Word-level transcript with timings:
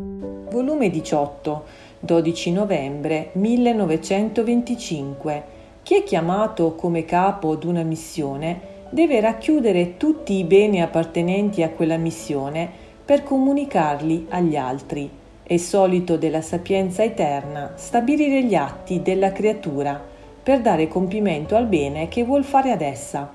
Volume 0.00 0.90
18, 0.90 1.64
12 1.98 2.52
novembre 2.52 3.30
1925. 3.32 5.42
Chi 5.82 5.96
è 5.96 6.04
chiamato 6.04 6.76
come 6.76 7.04
capo 7.04 7.50
ad 7.50 7.64
una 7.64 7.82
missione 7.82 8.60
deve 8.90 9.18
racchiudere 9.18 9.96
tutti 9.96 10.34
i 10.34 10.44
beni 10.44 10.80
appartenenti 10.80 11.64
a 11.64 11.70
quella 11.70 11.96
missione 11.96 12.70
per 13.04 13.24
comunicarli 13.24 14.26
agli 14.28 14.54
altri. 14.54 15.10
È 15.42 15.56
solito 15.56 16.16
della 16.16 16.42
sapienza 16.42 17.02
eterna 17.02 17.72
stabilire 17.74 18.44
gli 18.44 18.54
atti 18.54 19.02
della 19.02 19.32
creatura 19.32 20.00
per 20.40 20.60
dare 20.60 20.86
compimento 20.86 21.56
al 21.56 21.66
bene 21.66 22.06
che 22.06 22.22
vuol 22.22 22.44
fare 22.44 22.70
ad 22.70 22.82
essa. 22.82 23.32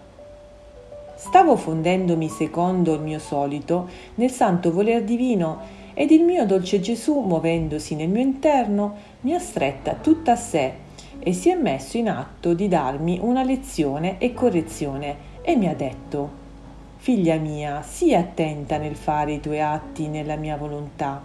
Stavo 1.16 1.58
fondendomi 1.58 2.30
secondo 2.30 2.94
il 2.94 3.02
mio 3.02 3.20
solito 3.20 3.90
nel 4.16 4.32
santo 4.32 4.72
voler 4.72 5.04
divino 5.04 5.82
ed 5.94 6.12
il 6.12 6.24
mio 6.24 6.46
dolce 6.46 6.80
Gesù, 6.80 7.20
muovendosi 7.20 7.96
nel 7.96 8.10
mio 8.10 8.22
interno, 8.22 8.96
mi 9.22 9.34
ha 9.34 9.40
stretta 9.40 9.94
tutta 9.94 10.34
a 10.34 10.36
sé 10.36 10.74
e 11.20 11.34
si 11.34 11.50
è 11.50 11.56
messo 11.56 11.98
in 11.98 12.10
atto 12.10 12.54
di 12.54 12.68
darmi 12.68 13.20
una 13.22 13.44
lezione 13.44 14.18
e 14.18 14.34
correzione 14.34 15.32
e 15.42 15.56
mi 15.56 15.68
ha 15.68 15.76
detto 15.76 16.42
Figlia 17.04 17.36
mia, 17.36 17.82
sii 17.82 18.16
attenta 18.16 18.78
nel 18.78 18.96
fare 18.96 19.34
i 19.34 19.40
tuoi 19.42 19.60
atti 19.60 20.08
nella 20.08 20.38
mia 20.38 20.56
volontà. 20.56 21.22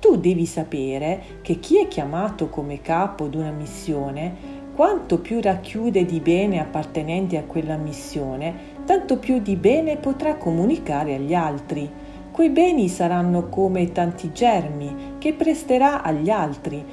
Tu 0.00 0.16
devi 0.16 0.44
sapere 0.44 1.38
che 1.42 1.60
chi 1.60 1.78
è 1.78 1.86
chiamato 1.86 2.48
come 2.48 2.80
capo 2.80 3.28
d'una 3.28 3.52
missione, 3.52 4.34
quanto 4.74 5.20
più 5.20 5.40
racchiude 5.40 6.04
di 6.04 6.18
bene 6.18 6.58
appartenenti 6.58 7.36
a 7.36 7.44
quella 7.44 7.76
missione, 7.76 8.54
tanto 8.84 9.18
più 9.18 9.38
di 9.40 9.54
bene 9.54 9.98
potrà 9.98 10.34
comunicare 10.34 11.14
agli 11.14 11.34
altri 11.34 11.88
quei 12.30 12.50
beni 12.50 12.88
saranno 12.88 13.48
come 13.48 13.92
tanti 13.92 14.32
germi 14.32 15.16
che 15.18 15.32
presterà 15.34 16.02
agli 16.02 16.30
altri, 16.30 16.84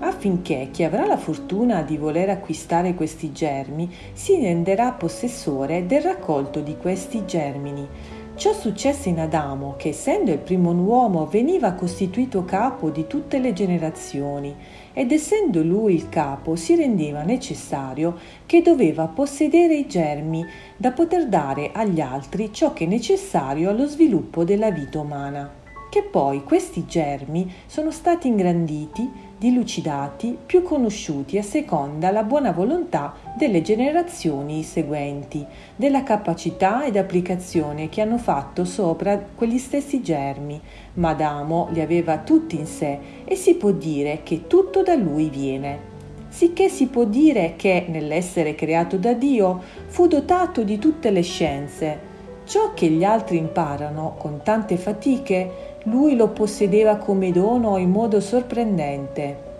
affinché 0.00 0.68
chi 0.70 0.84
avrà 0.84 1.06
la 1.06 1.16
fortuna 1.16 1.82
di 1.82 1.96
voler 1.96 2.30
acquistare 2.30 2.94
questi 2.94 3.32
germi 3.32 3.90
si 4.12 4.40
renderà 4.40 4.92
possessore 4.92 5.86
del 5.86 6.02
raccolto 6.02 6.60
di 6.60 6.76
questi 6.76 7.24
germini. 7.24 7.86
Ciò 8.34 8.52
successe 8.52 9.08
in 9.08 9.20
Adamo, 9.20 9.74
che 9.76 9.90
essendo 9.90 10.32
il 10.32 10.38
primo 10.38 10.72
uomo 10.72 11.26
veniva 11.26 11.72
costituito 11.72 12.44
capo 12.44 12.90
di 12.90 13.06
tutte 13.06 13.38
le 13.38 13.52
generazioni 13.52 14.54
ed 14.92 15.12
essendo 15.12 15.62
lui 15.62 15.94
il 15.94 16.08
capo 16.08 16.56
si 16.56 16.74
rendeva 16.74 17.22
necessario 17.22 18.18
che 18.46 18.62
doveva 18.62 19.06
possedere 19.06 19.74
i 19.74 19.86
germi 19.86 20.44
da 20.76 20.92
poter 20.92 21.28
dare 21.28 21.70
agli 21.72 22.00
altri 22.00 22.52
ciò 22.52 22.72
che 22.72 22.84
è 22.84 22.88
necessario 22.88 23.70
allo 23.70 23.86
sviluppo 23.86 24.44
della 24.44 24.70
vita 24.70 25.00
umana. 25.00 25.60
Che 25.90 26.02
poi 26.02 26.42
questi 26.42 26.86
germi 26.86 27.52
sono 27.66 27.90
stati 27.90 28.26
ingranditi, 28.28 29.31
dilucidati, 29.42 30.38
più 30.46 30.62
conosciuti 30.62 31.36
a 31.36 31.42
seconda 31.42 32.12
la 32.12 32.22
buona 32.22 32.52
volontà 32.52 33.12
delle 33.36 33.60
generazioni 33.60 34.62
seguenti, 34.62 35.44
della 35.74 36.04
capacità 36.04 36.84
ed 36.84 36.96
applicazione 36.96 37.88
che 37.88 38.02
hanno 38.02 38.18
fatto 38.18 38.64
sopra 38.64 39.18
quegli 39.18 39.58
stessi 39.58 40.00
germi, 40.00 40.60
ma 40.94 41.08
Adamo 41.08 41.66
li 41.72 41.80
aveva 41.80 42.18
tutti 42.18 42.54
in 42.54 42.66
sé 42.66 42.98
e 43.24 43.34
si 43.34 43.56
può 43.56 43.72
dire 43.72 44.20
che 44.22 44.46
tutto 44.46 44.84
da 44.84 44.94
lui 44.94 45.28
viene 45.28 45.90
sicché 46.28 46.68
si 46.70 46.86
può 46.86 47.04
dire 47.04 47.54
che, 47.56 47.86
nell'essere 47.88 48.54
creato 48.54 48.96
da 48.96 49.12
Dio, 49.12 49.60
fu 49.88 50.06
dotato 50.06 50.62
di 50.62 50.78
tutte 50.78 51.10
le 51.10 51.20
scienze. 51.20 52.10
Ciò 52.44 52.72
che 52.72 52.88
gli 52.88 53.04
altri 53.04 53.36
imparano 53.36 54.14
con 54.16 54.40
tante 54.42 54.78
fatiche, 54.78 55.71
lui 55.84 56.14
lo 56.14 56.28
possedeva 56.28 56.96
come 56.96 57.32
dono 57.32 57.76
in 57.76 57.90
modo 57.90 58.20
sorprendente. 58.20 59.50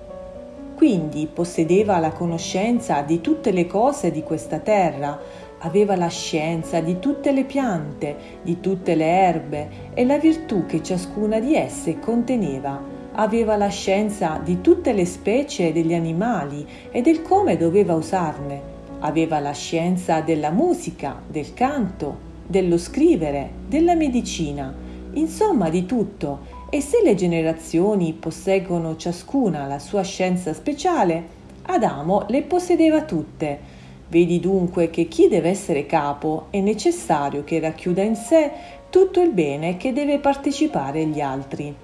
Quindi 0.76 1.28
possedeva 1.32 1.98
la 1.98 2.10
conoscenza 2.10 3.02
di 3.02 3.20
tutte 3.20 3.50
le 3.50 3.66
cose 3.66 4.10
di 4.10 4.22
questa 4.22 4.58
terra, 4.58 5.18
aveva 5.58 5.96
la 5.96 6.08
scienza 6.08 6.80
di 6.80 6.98
tutte 6.98 7.32
le 7.32 7.44
piante, 7.44 8.16
di 8.42 8.60
tutte 8.60 8.94
le 8.94 9.04
erbe 9.04 9.68
e 9.94 10.04
la 10.04 10.18
virtù 10.18 10.66
che 10.66 10.82
ciascuna 10.82 11.40
di 11.40 11.56
esse 11.56 11.98
conteneva. 11.98 12.80
Aveva 13.14 13.56
la 13.56 13.68
scienza 13.68 14.40
di 14.42 14.60
tutte 14.60 14.92
le 14.92 15.04
specie 15.04 15.72
degli 15.72 15.92
animali 15.92 16.66
e 16.90 17.02
del 17.02 17.22
come 17.22 17.56
doveva 17.56 17.94
usarne. 17.94 18.70
Aveva 19.00 19.38
la 19.38 19.52
scienza 19.52 20.20
della 20.20 20.50
musica, 20.50 21.20
del 21.26 21.52
canto, 21.52 22.30
dello 22.46 22.78
scrivere, 22.78 23.50
della 23.66 23.94
medicina 23.94 24.81
insomma 25.14 25.68
di 25.68 25.86
tutto, 25.86 26.60
e 26.70 26.80
se 26.80 27.02
le 27.02 27.14
generazioni 27.14 28.12
posseggono 28.12 28.96
ciascuna 28.96 29.66
la 29.66 29.78
sua 29.78 30.02
scienza 30.02 30.54
speciale, 30.54 31.40
Adamo 31.64 32.24
le 32.28 32.42
possedeva 32.42 33.02
tutte. 33.02 33.80
Vedi 34.08 34.40
dunque 34.40 34.90
che 34.90 35.06
chi 35.06 35.28
deve 35.28 35.48
essere 35.48 35.86
capo 35.86 36.46
è 36.50 36.60
necessario 36.60 37.44
che 37.44 37.60
racchiuda 37.60 38.02
in 38.02 38.16
sé 38.16 38.50
tutto 38.90 39.20
il 39.20 39.30
bene 39.30 39.76
che 39.76 39.92
deve 39.92 40.18
partecipare 40.18 41.02
agli 41.02 41.20
altri. 41.20 41.74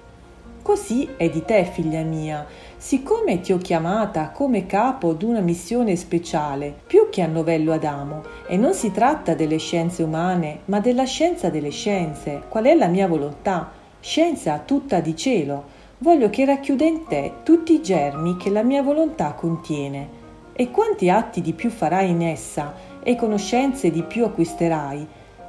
Così 0.61 1.09
è 1.15 1.29
di 1.29 1.43
te, 1.45 1.63
figlia 1.63 2.01
mia, 2.01 2.45
siccome 2.77 3.39
ti 3.39 3.53
ho 3.53 3.57
chiamata 3.57 4.29
come 4.29 4.65
capo 4.65 5.13
d'una 5.13 5.39
missione 5.39 5.95
speciale, 5.95 6.75
più 6.85 7.07
che 7.09 7.21
a 7.21 7.27
novello 7.27 7.71
Adamo, 7.71 8.23
e 8.45 8.57
non 8.57 8.73
si 8.73 8.91
tratta 8.91 9.33
delle 9.33 9.57
scienze 9.57 10.03
umane, 10.03 10.59
ma 10.65 10.79
della 10.79 11.05
scienza 11.05 11.49
delle 11.49 11.71
scienze, 11.71 12.43
qual 12.49 12.65
è 12.65 12.75
la 12.75 12.87
mia 12.87 13.07
volontà, 13.07 13.71
scienza 14.01 14.61
tutta 14.63 14.99
di 14.99 15.15
cielo, 15.15 15.63
voglio 15.99 16.29
che 16.29 16.45
racchiuda 16.45 16.83
in 16.83 17.05
te 17.07 17.33
tutti 17.43 17.73
i 17.73 17.81
germi 17.81 18.35
che 18.37 18.49
la 18.49 18.61
mia 18.61 18.83
volontà 18.83 19.33
contiene. 19.33 20.17
E 20.53 20.71
quanti 20.71 21.09
atti 21.09 21.41
di 21.41 21.53
più 21.53 21.69
farai 21.69 22.09
in 22.09 22.21
essa 22.21 22.73
e 23.01 23.15
conoscenze 23.15 23.89
di 23.91 24.03
più 24.03 24.25
acquisterai, 24.25 25.07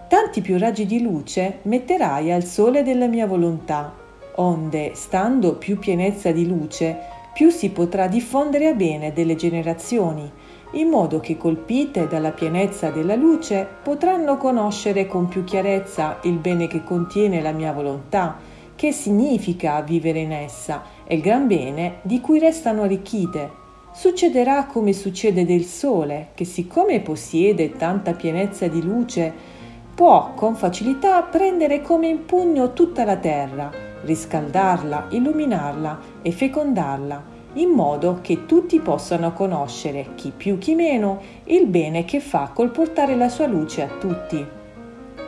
tanti 0.09 0.41
più 0.41 0.56
raggi 0.56 0.87
di 0.87 1.03
luce 1.03 1.59
metterai 1.62 2.32
al 2.32 2.44
sole 2.44 2.84
della 2.84 3.06
mia 3.06 3.27
volontà 3.27 3.99
onde, 4.40 4.92
stando 4.94 5.54
più 5.54 5.78
pienezza 5.78 6.32
di 6.32 6.46
luce, 6.46 6.98
più 7.32 7.50
si 7.50 7.70
potrà 7.70 8.08
diffondere 8.08 8.68
a 8.68 8.74
bene 8.74 9.12
delle 9.12 9.36
generazioni, 9.36 10.28
in 10.72 10.88
modo 10.88 11.20
che 11.20 11.36
colpite 11.36 12.06
dalla 12.06 12.30
pienezza 12.30 12.90
della 12.90 13.16
luce 13.16 13.66
potranno 13.82 14.36
conoscere 14.36 15.06
con 15.06 15.28
più 15.28 15.44
chiarezza 15.44 16.18
il 16.22 16.38
bene 16.38 16.66
che 16.66 16.82
contiene 16.82 17.40
la 17.40 17.52
mia 17.52 17.72
volontà, 17.72 18.38
che 18.74 18.92
significa 18.92 19.80
vivere 19.82 20.20
in 20.20 20.32
essa, 20.32 20.82
e 21.04 21.16
il 21.16 21.20
gran 21.20 21.46
bene 21.46 21.98
di 22.02 22.20
cui 22.20 22.38
restano 22.38 22.82
arricchite. 22.82 23.58
Succederà 23.92 24.64
come 24.66 24.92
succede 24.92 25.44
del 25.44 25.64
sole, 25.64 26.28
che 26.34 26.44
siccome 26.44 27.00
possiede 27.00 27.72
tanta 27.72 28.14
pienezza 28.14 28.68
di 28.68 28.82
luce, 28.82 29.32
può 29.94 30.32
con 30.34 30.54
facilità 30.54 31.20
prendere 31.22 31.82
come 31.82 32.08
in 32.08 32.24
pugno 32.24 32.72
tutta 32.72 33.04
la 33.04 33.16
terra, 33.16 33.88
riscaldarla, 34.02 35.06
illuminarla 35.10 35.98
e 36.22 36.30
fecondarla, 36.30 37.38
in 37.54 37.70
modo 37.70 38.18
che 38.22 38.46
tutti 38.46 38.78
possano 38.80 39.32
conoscere, 39.32 40.10
chi 40.14 40.32
più 40.36 40.58
chi 40.58 40.74
meno, 40.74 41.20
il 41.44 41.66
bene 41.66 42.04
che 42.04 42.20
fa 42.20 42.50
col 42.54 42.70
portare 42.70 43.16
la 43.16 43.28
sua 43.28 43.46
luce 43.46 43.82
a 43.82 43.88
tutti. 43.98 44.46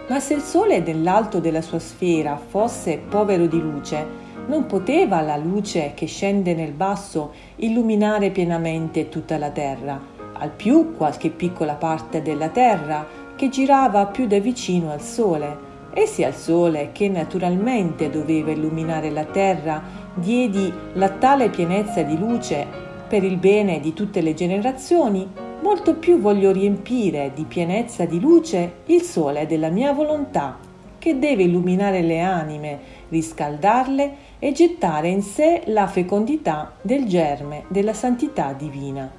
Ma 0.09 0.21
se 0.21 0.35
il 0.35 0.41
Sole 0.41 0.83
dell'alto 0.83 1.41
della 1.41 1.63
sua 1.63 1.79
sfera 1.79 2.37
fosse 2.37 2.99
povero 2.99 3.47
di 3.47 3.61
luce, 3.61 4.31
non 4.47 4.67
poteva 4.67 5.21
la 5.21 5.37
luce 5.37 5.93
che 5.95 6.07
scende 6.07 6.55
nel 6.55 6.73
basso 6.73 7.33
illuminare 7.57 8.31
pienamente 8.31 9.09
tutta 9.09 9.39
la 9.39 9.51
terra, 9.51 10.01
al 10.33 10.51
più 10.51 10.95
qualche 10.97 11.31
piccola 11.31 11.75
parte 11.75 12.23
della 12.23 12.49
terra 12.49 13.07
che 13.37 13.49
girava 13.49 14.07
più 14.07 14.27
da 14.27 14.39
vicino 14.39 14.91
al 14.91 15.01
Sole 15.01 15.71
e 15.95 16.07
sia 16.07 16.29
il 16.29 16.35
sole 16.35 16.91
che 16.93 17.09
naturalmente 17.09 18.09
doveva 18.11 18.51
illuminare 18.51 19.11
la 19.11 19.25
terra, 19.25 19.83
diedi 20.15 20.73
la 20.95 21.11
tale 21.11 21.51
pienezza 21.51 22.03
di 22.03 22.19
luce 22.19 22.67
per 23.07 23.25
il 23.25 23.37
bene 23.37 23.81
di 23.81 23.93
tutte 23.93 24.21
le 24.21 24.35
generazioni, 24.35 25.29
molto 25.61 25.97
più 25.97 26.19
voglio 26.19 26.51
riempire 26.51 27.33
di 27.35 27.45
pienezza 27.45 28.05
di 28.05 28.19
luce 28.19 28.77
il 28.87 29.03
sole 29.03 29.47
della 29.47 29.69
mia 29.69 29.93
volontà, 29.93 30.59
che 30.99 31.19
deve 31.19 31.43
illuminare 31.43 32.01
le 32.01 32.21
anime, 32.21 32.79
riscaldarle 33.09 34.15
e 34.39 34.53
gettare 34.53 35.09
in 35.09 35.21
sé 35.21 35.63
la 35.67 35.87
fecondità 35.87 36.73
del 36.81 37.07
germe 37.07 37.65
della 37.69 37.93
santità 37.93 38.53
divina. 38.53 39.11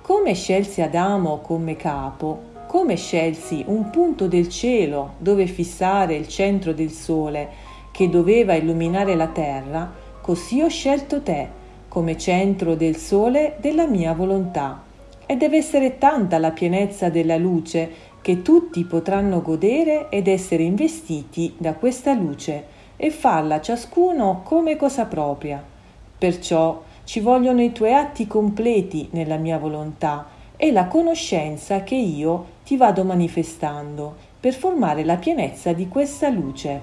Come 0.00 0.34
scelsi 0.34 0.80
Adamo 0.80 1.38
come 1.38 1.76
capo, 1.76 2.52
come 2.74 2.96
scelsi 2.96 3.62
un 3.68 3.88
punto 3.90 4.26
del 4.26 4.48
cielo 4.48 5.12
dove 5.18 5.46
fissare 5.46 6.16
il 6.16 6.26
centro 6.26 6.72
del 6.72 6.90
sole 6.90 7.48
che 7.92 8.08
doveva 8.08 8.54
illuminare 8.54 9.14
la 9.14 9.28
terra, 9.28 9.92
così 10.20 10.60
ho 10.60 10.66
scelto 10.66 11.22
te 11.22 11.46
come 11.86 12.18
centro 12.18 12.74
del 12.74 12.96
sole 12.96 13.58
della 13.60 13.86
mia 13.86 14.12
volontà. 14.12 14.82
E 15.24 15.36
deve 15.36 15.58
essere 15.58 15.98
tanta 15.98 16.38
la 16.38 16.50
pienezza 16.50 17.10
della 17.10 17.36
luce 17.36 17.88
che 18.20 18.42
tutti 18.42 18.82
potranno 18.82 19.40
godere 19.40 20.08
ed 20.08 20.26
essere 20.26 20.64
investiti 20.64 21.54
da 21.56 21.74
questa 21.74 22.12
luce, 22.12 22.64
e 22.96 23.10
farla 23.10 23.60
ciascuno 23.60 24.40
come 24.42 24.74
cosa 24.74 25.04
propria. 25.04 25.62
Perciò 26.18 26.82
ci 27.04 27.20
vogliono 27.20 27.62
i 27.62 27.70
tuoi 27.70 27.94
atti 27.94 28.26
completi 28.26 29.10
nella 29.12 29.36
mia 29.36 29.58
volontà 29.58 30.33
e 30.64 30.72
la 30.72 30.86
conoscenza 30.86 31.82
che 31.82 31.94
io 31.94 32.46
ti 32.64 32.78
vado 32.78 33.04
manifestando 33.04 34.16
per 34.40 34.54
formare 34.54 35.04
la 35.04 35.16
pienezza 35.16 35.74
di 35.74 35.88
questa 35.88 36.30
luce. 36.30 36.80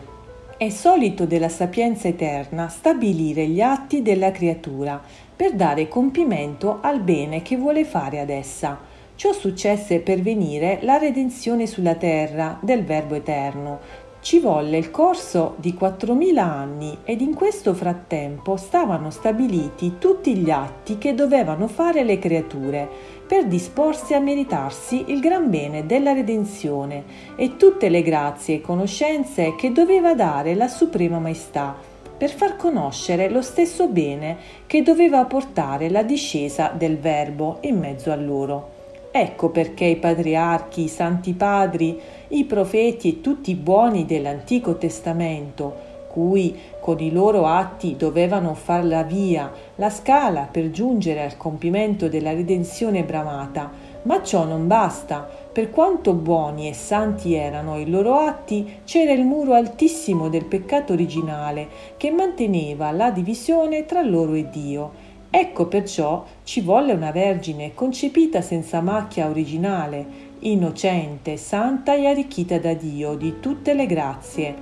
È 0.56 0.70
solito 0.70 1.26
della 1.26 1.50
sapienza 1.50 2.08
eterna 2.08 2.68
stabilire 2.68 3.48
gli 3.48 3.60
atti 3.60 4.04
della 4.04 4.30
creatura 4.30 5.02
per 5.36 5.56
dare 5.56 5.88
compimento 5.88 6.78
al 6.80 7.02
bene 7.02 7.42
che 7.42 7.58
vuole 7.58 7.84
fare 7.84 8.20
ad 8.20 8.30
essa. 8.30 8.78
Ciò 9.16 9.34
successe 9.34 9.98
per 9.98 10.22
venire 10.22 10.78
la 10.84 10.98
redenzione 10.98 11.66
sulla 11.66 11.96
terra 11.96 12.60
del 12.62 12.84
Verbo 12.84 13.16
eterno, 13.16 13.80
ci 14.22 14.40
volle 14.40 14.78
il 14.78 14.92
corso 14.92 15.56
di 15.58 15.76
4.000 15.78 16.38
anni 16.38 17.00
ed 17.04 17.22
in 17.22 17.34
questo 17.34 17.74
frattempo 17.74 18.56
stavano 18.56 19.10
stabiliti 19.10 19.96
tutti 19.98 20.36
gli 20.36 20.52
atti 20.52 21.00
che 21.00 21.16
dovevano 21.16 21.68
fare 21.68 22.04
le 22.04 22.20
creature 22.20 22.88
per 23.26 23.48
disporsi 23.48 24.14
a 24.14 24.20
meritarsi 24.20 25.06
il 25.08 25.22
gran 25.22 25.50
bene 25.50 25.88
della 25.88 26.14
redenzione 26.14 27.04
e 27.36 27.58
tutte 27.58 27.90
le 27.90 28.04
grazie 28.04 28.56
e 28.56 28.62
conoscenze 28.62 29.56
che 29.56 29.72
doveva 29.72 30.14
dare 30.14 30.54
la 30.54 30.68
Suprema 30.68 31.18
Maestà 31.18 31.76
per 32.16 32.30
far 32.30 32.58
conoscere 32.58 33.28
lo 33.28 33.42
stesso 33.42 33.88
bene 33.88 34.38
che 34.68 34.84
doveva 34.84 35.26
portare 35.26 35.90
la 35.90 36.04
discesa 36.04 36.72
del 36.78 37.00
Verbo 37.00 37.58
in 37.62 37.80
mezzo 37.80 38.12
a 38.12 38.16
loro. 38.16 38.81
Ecco 39.14 39.50
perché 39.50 39.84
i 39.84 39.98
patriarchi, 39.98 40.84
i 40.84 40.88
santi 40.88 41.34
padri, 41.34 42.00
i 42.30 42.46
profeti 42.46 43.10
e 43.10 43.22
tutti 43.22 43.52
i 43.52 43.56
buoni 43.56 44.06
dell'Antico 44.06 44.78
Testamento, 44.78 45.90
cui 46.08 46.58
con 46.80 46.98
i 47.02 47.12
loro 47.12 47.46
atti 47.46 47.98
dovevano 47.98 48.54
far 48.54 48.86
la 48.86 49.04
via, 49.04 49.52
la 49.76 49.90
scala 49.90 50.48
per 50.50 50.72
giungere 50.72 51.24
al 51.24 51.36
compimento 51.36 52.08
della 52.08 52.32
redenzione 52.32 53.04
bramata, 53.04 53.70
ma 54.04 54.24
ciò 54.24 54.46
non 54.46 54.68
basta. 54.68 55.28
Per 55.52 55.70
quanto 55.72 56.14
buoni 56.14 56.70
e 56.70 56.74
santi 56.74 57.34
erano 57.34 57.78
i 57.78 57.90
loro 57.90 58.16
atti, 58.16 58.80
c'era 58.86 59.12
il 59.12 59.26
muro 59.26 59.54
altissimo 59.54 60.30
del 60.30 60.46
peccato 60.46 60.94
originale 60.94 61.68
che 61.98 62.12
manteneva 62.12 62.92
la 62.92 63.12
divisione 63.12 63.86
tra 63.86 64.02
loro 64.02 64.36
e 64.36 64.50
Dio 64.50 65.11
Ecco 65.34 65.68
perciò 65.68 66.26
ci 66.44 66.60
volle 66.60 66.92
una 66.92 67.12
Vergine 67.12 67.74
concepita 67.74 68.42
senza 68.42 68.82
macchia 68.82 69.30
originale, 69.30 70.06
innocente, 70.40 71.38
santa 71.38 71.96
e 71.96 72.06
arricchita 72.06 72.60
da 72.60 72.74
Dio 72.74 73.16
di 73.16 73.40
tutte 73.40 73.74
le 73.74 73.86
grazie, 73.86 74.56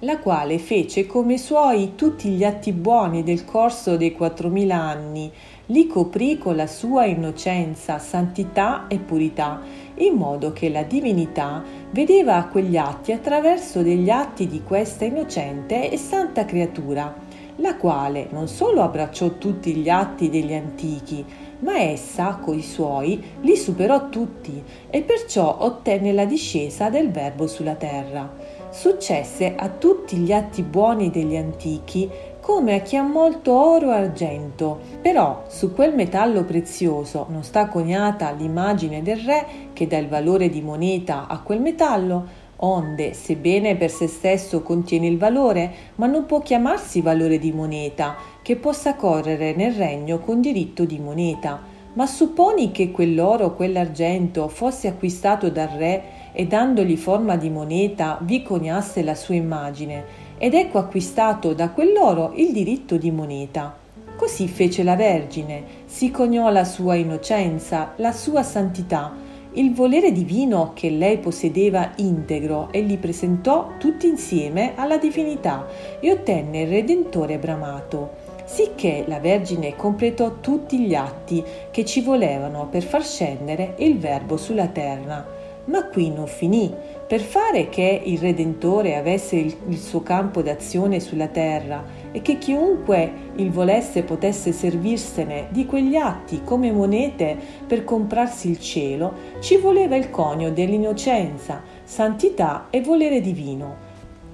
la 0.00 0.18
quale 0.18 0.60
fece 0.60 1.06
come 1.06 1.38
suoi 1.38 1.96
tutti 1.96 2.28
gli 2.28 2.44
atti 2.44 2.70
buoni 2.70 3.24
del 3.24 3.44
corso 3.44 3.96
dei 3.96 4.12
quattromila 4.12 4.76
anni, 4.76 5.28
li 5.66 5.88
coprì 5.88 6.38
con 6.38 6.54
la 6.54 6.68
sua 6.68 7.06
innocenza, 7.06 7.98
santità 7.98 8.86
e 8.86 8.98
purità, 8.98 9.60
in 9.96 10.14
modo 10.14 10.52
che 10.52 10.68
la 10.68 10.84
divinità 10.84 11.64
vedeva 11.90 12.44
quegli 12.44 12.76
atti 12.76 13.10
attraverso 13.10 13.82
degli 13.82 14.08
atti 14.08 14.46
di 14.46 14.62
questa 14.62 15.04
innocente 15.04 15.90
e 15.90 15.96
santa 15.96 16.44
creatura 16.44 17.23
la 17.56 17.76
quale 17.76 18.28
non 18.30 18.48
solo 18.48 18.82
abbracciò 18.82 19.30
tutti 19.38 19.74
gli 19.74 19.88
atti 19.88 20.30
degli 20.30 20.52
antichi, 20.52 21.24
ma 21.60 21.78
essa, 21.78 22.38
coi 22.42 22.62
suoi, 22.62 23.22
li 23.40 23.56
superò 23.56 24.08
tutti 24.08 24.62
e 24.90 25.02
perciò 25.02 25.58
ottenne 25.60 26.12
la 26.12 26.24
discesa 26.24 26.90
del 26.90 27.10
Verbo 27.10 27.46
sulla 27.46 27.74
terra. 27.74 28.62
Successe 28.70 29.54
a 29.56 29.68
tutti 29.68 30.16
gli 30.16 30.32
atti 30.32 30.62
buoni 30.62 31.10
degli 31.10 31.36
antichi 31.36 32.10
come 32.40 32.74
a 32.74 32.80
chi 32.80 32.96
ha 32.96 33.02
molto 33.02 33.52
oro 33.52 33.90
e 33.90 33.94
argento, 33.94 34.78
però 35.00 35.44
su 35.48 35.72
quel 35.72 35.94
metallo 35.94 36.44
prezioso 36.44 37.24
non 37.30 37.42
sta 37.42 37.68
coniata 37.68 38.30
l'immagine 38.32 39.00
del 39.00 39.16
re 39.16 39.46
che 39.72 39.86
dà 39.86 39.96
il 39.96 40.08
valore 40.08 40.50
di 40.50 40.60
moneta 40.60 41.26
a 41.26 41.40
quel 41.40 41.62
metallo, 41.62 42.42
onde, 42.56 43.12
sebbene 43.12 43.76
per 43.76 43.90
se 43.90 44.06
stesso 44.06 44.62
contiene 44.62 45.06
il 45.06 45.18
valore, 45.18 45.72
ma 45.96 46.06
non 46.06 46.26
può 46.26 46.40
chiamarsi 46.40 47.00
valore 47.00 47.38
di 47.38 47.52
moneta, 47.52 48.16
che 48.42 48.56
possa 48.56 48.94
correre 48.94 49.54
nel 49.54 49.72
regno 49.72 50.18
con 50.18 50.40
diritto 50.40 50.84
di 50.84 50.98
moneta. 50.98 51.60
Ma 51.94 52.06
supponi 52.06 52.72
che 52.72 52.90
quell'oro 52.90 53.46
o 53.46 53.54
quell'argento 53.54 54.48
fosse 54.48 54.88
acquistato 54.88 55.48
dal 55.48 55.68
re 55.68 56.02
e 56.32 56.46
dandogli 56.46 56.96
forma 56.96 57.36
di 57.36 57.50
moneta 57.50 58.18
vi 58.22 58.42
coniasse 58.42 59.02
la 59.02 59.14
sua 59.14 59.36
immagine, 59.36 60.04
ed 60.36 60.54
ecco 60.54 60.78
acquistato 60.78 61.54
da 61.54 61.70
quell'oro 61.70 62.32
il 62.34 62.52
diritto 62.52 62.96
di 62.96 63.10
moneta. 63.10 63.76
Così 64.16 64.46
fece 64.48 64.82
la 64.82 64.96
Vergine, 64.96 65.62
si 65.86 66.10
coniò 66.10 66.50
la 66.50 66.64
sua 66.64 66.94
innocenza, 66.94 67.92
la 67.96 68.12
sua 68.12 68.42
santità, 68.42 69.12
il 69.56 69.72
volere 69.72 70.10
divino 70.10 70.72
che 70.74 70.90
lei 70.90 71.18
possedeva 71.18 71.92
integro 71.96 72.68
e 72.72 72.80
li 72.80 72.96
presentò 72.96 73.72
tutti 73.78 74.08
insieme 74.08 74.72
alla 74.74 74.96
divinità 74.96 75.66
e 76.00 76.10
ottenne 76.10 76.62
il 76.62 76.68
Redentore 76.68 77.38
bramato, 77.38 78.10
sicché 78.44 79.04
la 79.06 79.20
Vergine 79.20 79.76
completò 79.76 80.40
tutti 80.40 80.80
gli 80.80 80.94
atti 80.94 81.44
che 81.70 81.84
ci 81.84 82.00
volevano 82.00 82.66
per 82.68 82.82
far 82.82 83.04
scendere 83.04 83.74
il 83.78 83.98
Verbo 83.98 84.36
sulla 84.36 84.66
terra. 84.66 85.24
Ma 85.66 85.86
qui 85.86 86.10
non 86.10 86.26
finì. 86.26 86.72
Per 87.14 87.22
fare 87.22 87.68
che 87.68 88.02
il 88.06 88.18
Redentore 88.18 88.96
avesse 88.96 89.36
il, 89.36 89.56
il 89.68 89.78
suo 89.78 90.02
campo 90.02 90.42
d'azione 90.42 90.98
sulla 90.98 91.28
terra 91.28 91.84
e 92.10 92.20
che 92.22 92.38
chiunque 92.38 93.12
il 93.36 93.52
volesse 93.52 94.02
potesse 94.02 94.50
servirsene 94.50 95.46
di 95.50 95.64
quegli 95.64 95.94
atti 95.94 96.42
come 96.42 96.72
monete 96.72 97.36
per 97.68 97.84
comprarsi 97.84 98.50
il 98.50 98.58
cielo, 98.58 99.12
ci 99.38 99.58
voleva 99.58 99.94
il 99.94 100.10
conio 100.10 100.50
dell'innocenza, 100.50 101.62
santità 101.84 102.66
e 102.70 102.80
volere 102.80 103.20
divino. 103.20 103.76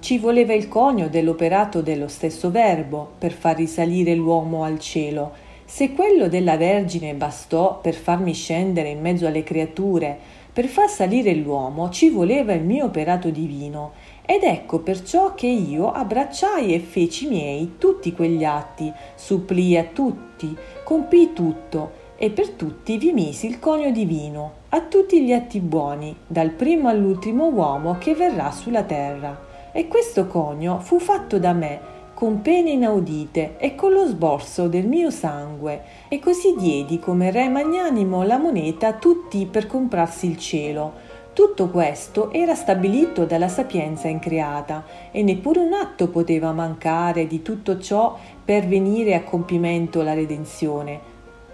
Ci 0.01 0.17
voleva 0.17 0.55
il 0.55 0.67
conio 0.67 1.11
dell'operato 1.11 1.83
dello 1.83 2.09
stesso 2.09 2.51
Verbo 2.51 3.11
per 3.19 3.33
far 3.33 3.57
risalire 3.57 4.15
l'uomo 4.15 4.65
al 4.65 4.79
cielo. 4.79 5.33
Se 5.67 5.93
quello 5.93 6.29
della 6.29 6.57
Vergine 6.57 7.13
bastò 7.13 7.79
per 7.79 7.95
farmi 7.95 8.33
scendere 8.33 8.89
in 8.89 9.01
mezzo 9.03 9.27
alle 9.27 9.43
creature, 9.43 10.39
per 10.53 10.67
far 10.67 10.89
salire 10.89 11.35
l'uomo 11.35 11.91
ci 11.91 12.11
voleva 12.11 12.53
il 12.53 12.65
mio 12.65 12.87
operato 12.87 13.31
divino 13.31 13.93
ed 14.27 14.43
ecco 14.43 14.81
perciò 14.81 15.35
che 15.35 15.47
io 15.47 15.91
abbracciai 15.91 16.75
e 16.75 16.79
feci 16.79 17.27
miei 17.29 17.75
tutti 17.79 18.13
quegli 18.13 18.45
atti, 18.45 18.93
supplii 19.15 19.77
a 19.77 19.85
tutti, 19.85 20.57
compii 20.85 21.33
tutto, 21.33 22.09
e 22.17 22.31
per 22.31 22.51
tutti 22.51 22.99
vi 22.99 23.13
misi 23.13 23.47
il 23.47 23.59
conio 23.59 23.91
divino, 23.91 24.53
a 24.69 24.83
tutti 24.83 25.25
gli 25.25 25.33
atti 25.33 25.59
buoni, 25.59 26.15
dal 26.27 26.51
primo 26.51 26.89
all'ultimo 26.89 27.47
uomo 27.47 27.97
che 27.99 28.15
verrà 28.15 28.51
sulla 28.53 28.83
terra. 28.83 29.49
E 29.73 29.89
questo 29.89 30.27
conio 30.27 30.79
fu 30.81 30.99
fatto 30.99 31.39
da 31.39 31.53
me, 31.53 31.81
con 32.21 32.43
pene 32.43 32.73
inaudite 32.73 33.55
e 33.57 33.75
con 33.75 33.93
lo 33.93 34.05
sborso 34.05 34.69
del 34.69 34.87
mio 34.87 35.09
sangue, 35.09 35.83
e 36.09 36.19
così 36.19 36.55
diedi 36.55 36.99
come 36.99 37.31
re 37.31 37.49
magnanimo 37.49 38.25
la 38.25 38.37
moneta 38.37 38.89
a 38.89 38.93
tutti 38.93 39.49
per 39.51 39.67
comprarsi 39.67 40.27
il 40.29 40.37
cielo, 40.37 40.93
tutto 41.33 41.71
questo 41.71 42.31
era 42.31 42.55
stabilito 42.55 43.25
dalla 43.25 43.49
sapienza 43.49 44.09
increata 44.09 44.85
e 45.11 45.23
neppure 45.23 45.61
un 45.61 45.73
atto 45.73 46.09
poteva 46.09 46.53
mancare 46.53 47.27
di 47.27 47.41
tutto 47.41 47.79
ciò 47.79 48.19
per 48.45 48.67
venire 48.67 49.15
a 49.15 49.23
compimento 49.23 50.03
la 50.03 50.13
redenzione. 50.13 51.01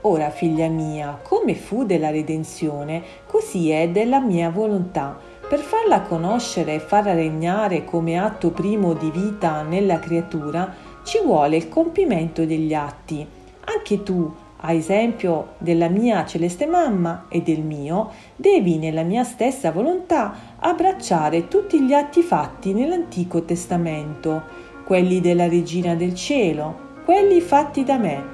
Ora, 0.00 0.30
figlia 0.30 0.66
mia, 0.66 1.16
come 1.23 1.54
fu 1.54 1.85
della 1.85 2.11
redenzione, 2.11 3.04
così 3.25 3.70
è 3.70 3.88
della 3.88 4.18
mia 4.18 4.50
volontà. 4.50 5.25
Per 5.48 5.60
farla 5.60 6.00
conoscere 6.00 6.74
e 6.74 6.80
farla 6.80 7.14
regnare 7.14 7.84
come 7.84 8.18
atto 8.18 8.50
primo 8.50 8.94
di 8.94 9.12
vita 9.12 9.62
nella 9.62 10.00
creatura, 10.00 10.74
ci 11.04 11.20
vuole 11.22 11.56
il 11.56 11.68
compimento 11.68 12.44
degli 12.44 12.74
atti. 12.74 13.24
Anche 13.64 14.02
tu, 14.02 14.28
a 14.56 14.72
esempio 14.72 15.50
della 15.58 15.88
mia 15.88 16.26
celeste 16.26 16.66
mamma 16.66 17.26
e 17.28 17.42
del 17.42 17.60
mio, 17.60 18.10
devi 18.34 18.78
nella 18.78 19.04
mia 19.04 19.22
stessa 19.22 19.70
volontà 19.70 20.34
abbracciare 20.58 21.46
tutti 21.46 21.80
gli 21.80 21.92
atti 21.92 22.22
fatti 22.22 22.72
nell'Antico 22.72 23.44
Testamento, 23.44 24.42
quelli 24.84 25.20
della 25.20 25.46
Regina 25.46 25.94
del 25.94 26.16
Cielo, 26.16 26.94
quelli 27.04 27.40
fatti 27.40 27.84
da 27.84 27.98
me, 27.98 28.24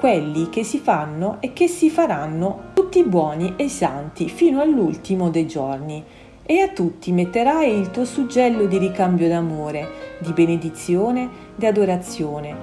quelli 0.00 0.48
che 0.48 0.64
si 0.64 0.78
fanno 0.78 1.36
e 1.38 1.52
che 1.52 1.68
si 1.68 1.90
faranno 1.90 2.70
tutti 2.74 3.04
buoni 3.04 3.54
e 3.56 3.68
santi 3.68 4.28
fino 4.28 4.60
all'ultimo 4.60 5.30
dei 5.30 5.46
giorni. 5.46 6.04
E 6.48 6.60
a 6.60 6.68
tutti 6.68 7.10
metterai 7.10 7.76
il 7.76 7.90
tuo 7.90 8.04
suggello 8.04 8.66
di 8.66 8.78
ricambio 8.78 9.26
d'amore, 9.26 9.88
di 10.20 10.32
benedizione, 10.32 11.28
di 11.56 11.66
adorazione, 11.66 12.54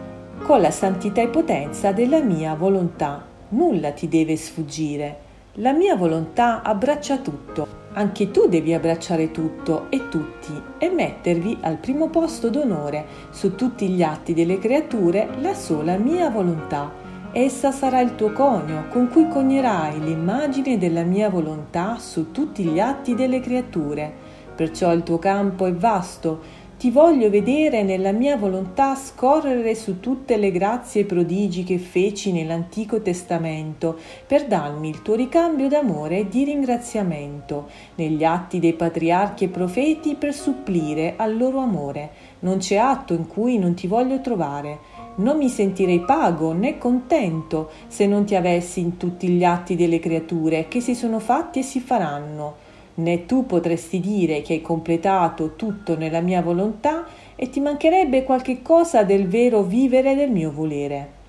con 0.42 0.62
la 0.62 0.72
santità 0.72 1.20
e 1.20 1.28
potenza 1.28 1.92
della 1.92 2.22
mia 2.22 2.54
volontà. 2.56 3.26
Nulla 3.50 3.92
ti 3.92 4.08
deve 4.08 4.38
sfuggire. 4.38 5.18
La 5.56 5.74
mia 5.74 5.98
volontà 5.98 6.62
abbraccia 6.62 7.18
tutto. 7.18 7.68
Anche 7.92 8.32
tu 8.32 8.48
devi 8.48 8.74
abbracciare 8.74 9.32
tutto 9.32 9.88
e 9.90 10.08
tutti 10.08 10.54
e 10.78 10.90
mettervi 10.90 11.58
al 11.60 11.76
primo 11.76 12.08
posto 12.08 12.50
d'onore 12.50 13.06
su 13.32 13.54
tutti 13.56 13.90
gli 13.90 14.02
atti 14.02 14.34
delle 14.34 14.60
creature 14.60 15.28
la 15.42 15.54
sola 15.54 15.98
mia 15.98 16.30
volontà. 16.30 17.03
Essa 17.36 17.72
sarà 17.72 18.00
il 18.00 18.14
tuo 18.14 18.32
conio 18.32 18.86
con 18.90 19.10
cui 19.10 19.28
cognerai 19.28 20.00
l'immagine 20.00 20.78
della 20.78 21.02
mia 21.02 21.32
volontà 21.32 21.98
su 21.98 22.32
tutti 22.32 22.64
gli 22.64 22.80
atti 22.80 23.16
delle 23.16 23.40
creature. 23.40 24.14
Perciò 24.56 24.94
il 24.94 25.02
tuo 25.02 25.18
campo 25.18 25.66
è 25.66 25.74
vasto, 25.74 26.62
ti 26.78 26.92
voglio 26.92 27.32
vedere 27.32 27.82
nella 27.82 28.12
mia 28.12 28.38
volontà 28.38 28.94
scorrere 28.94 29.74
su 29.74 30.00
tutte 30.00 30.38
le 30.38 30.52
grazie 30.52 31.02
e 31.02 31.06
prodigi 31.06 31.64
che 31.64 31.80
feci 31.80 32.32
nell'Antico 32.32 33.02
Testamento 33.02 33.98
per 34.28 34.46
darmi 34.46 34.90
il 34.90 35.02
tuo 35.02 35.16
ricambio 35.16 35.68
d'amore 35.68 36.20
e 36.20 36.28
di 36.28 36.44
ringraziamento, 36.44 37.68
negli 37.96 38.24
atti 38.24 38.60
dei 38.60 38.74
patriarchi 38.74 39.46
e 39.46 39.50
profeti 39.50 40.14
per 40.14 40.34
supplire 40.34 41.14
al 41.16 41.36
loro 41.36 41.60
amore. 41.60 42.12
Non 42.40 42.58
c'è 42.58 42.76
atto 42.76 43.14
in 43.14 43.28
cui 43.28 43.58
non 43.58 43.74
ti 43.74 43.88
voglio 43.88 44.22
trovare. 44.22 45.03
Non 45.16 45.38
mi 45.38 45.50
sentirei 45.50 46.00
pago 46.00 46.54
né 46.54 46.78
contento 46.78 47.70
se 47.88 48.08
non 48.08 48.26
ti 48.26 48.36
avessi 48.36 48.80
in 48.80 48.98
tutti 48.98 49.28
gli 49.28 49.44
atti 49.44 49.76
delle 49.76 50.00
creature 50.00 50.68
che 50.68 50.82
si 50.82 50.96
sono 50.96 51.20
fatti 51.20 51.60
e 51.60 51.64
si 51.64 51.80
faranno 51.80 52.72
né 52.96 53.26
tu 53.26 53.46
potresti 53.46 54.00
dire 54.00 54.42
che 54.42 54.54
hai 54.54 54.62
completato 54.62 55.56
tutto 55.56 55.98
nella 55.98 56.20
mia 56.20 56.42
volontà 56.42 57.06
e 57.36 57.50
ti 57.50 57.60
mancherebbe 57.60 58.24
qualche 58.24 58.62
cosa 58.62 59.04
del 59.04 59.28
vero 59.28 59.64
vivere 59.64 60.16
del 60.16 60.30
mio 60.30 60.52
volere. 60.52 61.22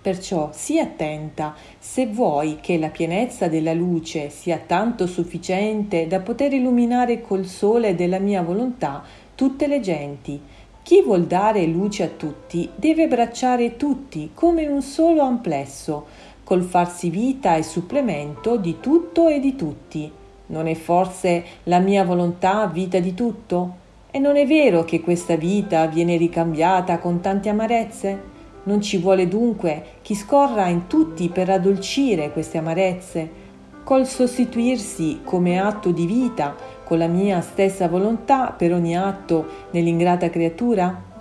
Perciò 0.00 0.50
sii 0.52 0.78
attenta 0.78 1.54
se 1.78 2.06
vuoi 2.06 2.58
che 2.60 2.78
la 2.78 2.90
pienezza 2.90 3.48
della 3.48 3.72
luce 3.72 4.30
sia 4.30 4.60
tanto 4.64 5.08
sufficiente 5.08 6.06
da 6.06 6.20
poter 6.20 6.52
illuminare 6.52 7.20
col 7.20 7.44
sole 7.46 7.96
della 7.96 8.20
mia 8.20 8.42
volontà 8.42 9.02
tutte 9.34 9.66
le 9.66 9.80
genti. 9.80 10.40
Chi 10.86 11.02
vuol 11.02 11.24
dare 11.24 11.66
luce 11.66 12.04
a 12.04 12.08
tutti 12.16 12.70
deve 12.76 13.02
abbracciare 13.02 13.74
tutti 13.76 14.30
come 14.32 14.68
un 14.68 14.82
solo 14.82 15.22
amplesso, 15.22 16.06
col 16.44 16.62
farsi 16.62 17.10
vita 17.10 17.56
e 17.56 17.64
supplemento 17.64 18.56
di 18.56 18.76
tutto 18.78 19.26
e 19.26 19.40
di 19.40 19.56
tutti. 19.56 20.08
Non 20.46 20.68
è 20.68 20.74
forse 20.74 21.44
la 21.64 21.80
mia 21.80 22.04
volontà 22.04 22.68
vita 22.68 23.00
di 23.00 23.14
tutto? 23.14 23.74
E 24.12 24.20
non 24.20 24.36
è 24.36 24.46
vero 24.46 24.84
che 24.84 25.00
questa 25.00 25.34
vita 25.34 25.84
viene 25.86 26.16
ricambiata 26.16 27.00
con 27.00 27.18
tante 27.20 27.48
amarezze? 27.48 28.22
Non 28.62 28.80
ci 28.80 28.98
vuole 28.98 29.26
dunque 29.26 29.84
chi 30.02 30.14
scorra 30.14 30.68
in 30.68 30.86
tutti 30.86 31.28
per 31.30 31.50
addolcire 31.50 32.30
queste 32.30 32.58
amarezze, 32.58 33.44
col 33.82 34.06
sostituirsi 34.06 35.22
come 35.24 35.58
atto 35.58 35.90
di 35.90 36.06
vita 36.06 36.54
con 36.86 36.98
la 36.98 37.08
mia 37.08 37.40
stessa 37.40 37.88
volontà 37.88 38.54
per 38.56 38.72
ogni 38.72 38.96
atto 38.96 39.44
nell'ingrata 39.72 40.30
creatura? 40.30 41.15